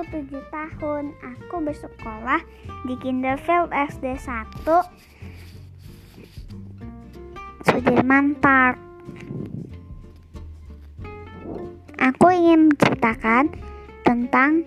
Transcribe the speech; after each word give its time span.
Umurku 0.00 0.32
7 0.32 0.40
tahun. 0.48 1.12
Aku 1.20 1.60
bersekolah 1.60 2.40
di 2.88 2.96
Kinderfield 3.04 3.68
SD 3.68 4.16
1 4.16 4.64
Sudirman 7.68 8.32
Park. 8.40 8.80
Aku 12.00 12.32
ingin 12.32 12.72
menceritakan 12.72 13.52
tentang 14.00 14.64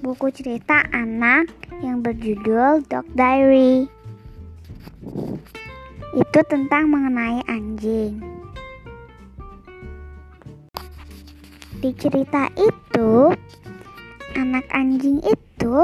buku 0.00 0.32
cerita 0.32 0.88
anak 0.88 1.52
yang 1.84 2.00
berjudul 2.00 2.80
Dog 2.88 3.04
Diary. 3.12 3.84
Itu 6.16 6.40
tentang 6.48 6.88
mengenai 6.88 7.44
anjing. 7.44 8.24
Di 11.76 11.92
cerita 11.92 12.48
itu, 12.56 13.36
anak 14.36 14.64
anjing 14.72 15.20
itu 15.24 15.76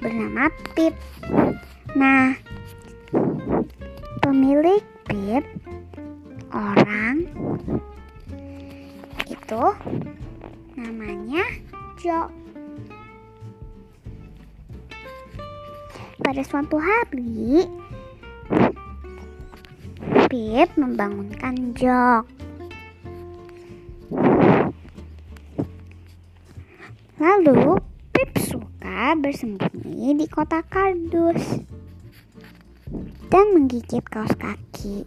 bernama 0.00 0.48
Pip. 0.76 0.96
Nah, 1.96 2.36
pemilik 4.24 4.82
Pip 5.08 5.44
orang 6.52 7.26
itu 9.28 9.64
namanya 10.78 11.44
Jo. 12.00 12.30
Pada 16.20 16.42
suatu 16.46 16.78
hari, 16.78 17.66
Pip 20.30 20.68
membangunkan 20.78 21.74
Jok. 21.74 22.39
Lalu 27.20 27.76
Pip 28.16 28.32
suka 28.40 29.12
bersembunyi 29.12 30.16
di 30.16 30.24
kotak 30.24 30.72
kardus 30.72 31.60
dan 33.28 33.52
menggigit 33.52 34.00
kaos 34.08 34.32
kaki. 34.40 35.04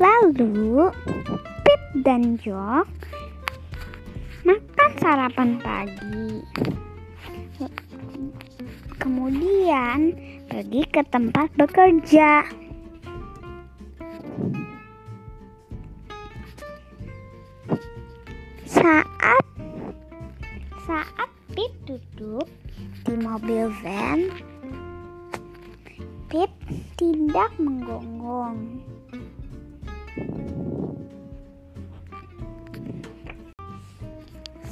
Lalu 0.00 0.88
Pip 1.68 1.82
dan 2.00 2.40
Jok 2.40 2.88
makan 4.48 4.90
sarapan 4.96 5.60
pagi. 5.60 6.71
Kemudian 9.12 10.16
pergi 10.48 10.88
ke 10.88 11.04
tempat 11.04 11.52
bekerja. 11.52 12.48
Saat 18.64 19.44
saat 20.88 21.28
Pip 21.52 21.76
duduk 21.84 22.48
di 23.04 23.12
mobil 23.20 23.68
van, 23.84 24.32
Pip 26.32 26.48
tidak 26.96 27.52
menggonggong. 27.60 28.80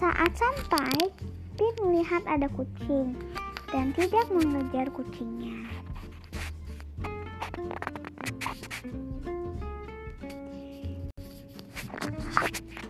Saat 0.00 0.32
sampai, 0.32 1.12
Pip 1.60 1.76
melihat 1.84 2.24
ada 2.24 2.48
kucing 2.56 3.20
dan 3.70 3.94
tidak 3.94 4.26
mengejar 4.34 4.90
kucingnya. 4.90 5.70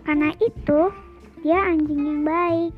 Karena 0.08 0.34
itu, 0.42 0.80
dia 1.44 1.60
anjing 1.70 2.02
yang 2.02 2.22
baik. 2.26 2.72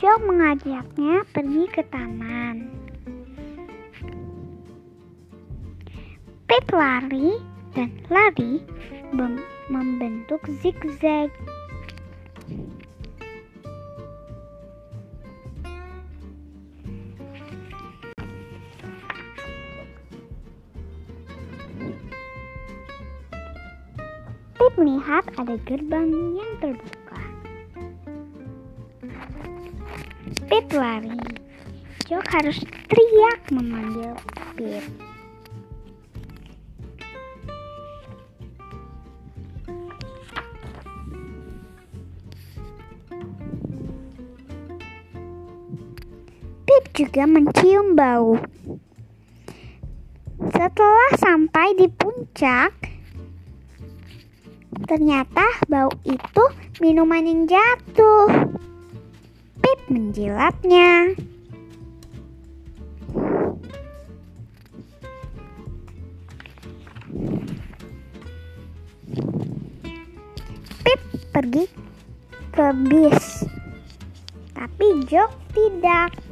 Jok 0.00 0.18
mengajaknya 0.24 1.28
pergi 1.28 1.64
ke 1.68 1.84
taman. 1.92 2.72
Pip 6.48 6.66
lari 6.72 7.36
dan 7.76 7.92
lari 8.08 8.64
membentuk 9.68 10.40
zigzag. 10.64 11.28
Pip 12.50 12.58
melihat 24.74 25.24
ada 25.38 25.54
gerbang 25.62 26.10
yang 26.34 26.52
terbuka. 26.58 27.20
Pip 30.50 30.66
lari. 30.74 31.18
Jok 32.10 32.26
harus 32.34 32.58
teriak 32.90 33.40
memanggil 33.54 34.18
Pip. 34.58 35.09
Pip 46.80 46.96
juga 46.96 47.28
mencium 47.28 47.92
bau. 47.92 48.40
Setelah 50.48 51.12
sampai 51.20 51.76
di 51.76 51.92
puncak, 51.92 52.72
ternyata 54.88 55.44
bau 55.68 55.92
itu 56.08 56.44
minuman 56.80 57.20
yang 57.20 57.44
jatuh. 57.44 58.48
Pip 59.60 59.80
menjilatnya. 59.92 61.12
Pip 70.80 71.00
pergi 71.28 71.68
ke 72.56 72.66
bis, 72.88 73.44
tapi 74.56 75.04
Jok 75.04 75.28
tidak. 75.52 76.29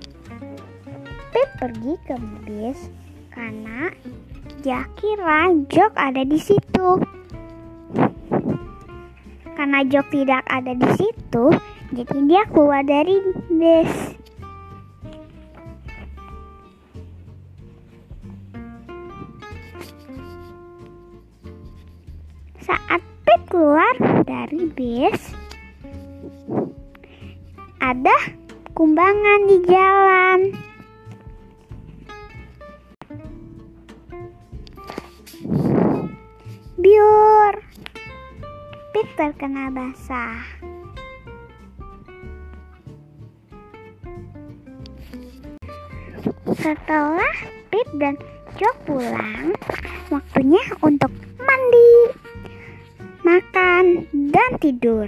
Pergi 1.59 1.99
ke 2.07 2.15
bis 2.47 2.87
karena 3.35 3.91
kira 4.95 5.51
Jok 5.67 5.93
ada 5.99 6.23
di 6.23 6.39
situ. 6.39 6.89
Karena 9.59 9.83
Jok 9.83 10.07
tidak 10.15 10.47
ada 10.47 10.71
di 10.71 10.89
situ, 10.95 11.51
jadi 11.91 12.19
dia 12.31 12.43
keluar 12.55 12.87
dari 12.87 13.19
bis. 13.51 13.93
Saat 22.63 23.03
Pip 23.27 23.41
keluar 23.51 23.95
dari 24.23 24.63
bis, 24.79 25.35
ada 27.83 28.15
kumbangan 28.79 29.41
di 29.51 29.59
jalan. 29.67 30.68
Terkena 38.99 39.71
basah. 39.71 40.43
Setelah 46.59 47.35
Pip 47.71 47.89
dan 47.99 48.19
Jok 48.59 48.77
pulang, 48.87 49.55
waktunya 50.11 50.63
untuk 50.83 51.15
mandi, 51.39 51.95
makan, 53.23 54.07
dan 54.35 54.51
tidur. 54.59 55.07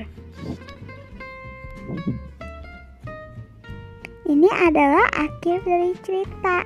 Ini 4.31 4.51
adalah 4.71 5.07
akhir 5.19 5.67
dari 5.67 5.93
cerita. 6.07 6.63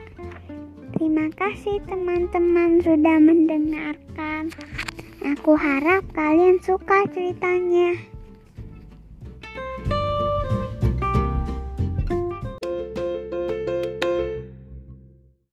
Terima 0.93 1.33
kasih 1.33 1.81
teman-teman 1.89 2.85
sudah 2.85 3.17
mendengarkan. 3.17 4.53
Aku 5.25 5.57
harap 5.57 6.05
kalian 6.13 6.61
suka 6.61 7.09
ceritanya. 7.09 8.14